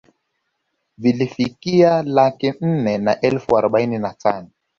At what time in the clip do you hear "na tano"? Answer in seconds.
3.99-4.49